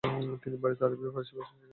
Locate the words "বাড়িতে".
0.63-0.81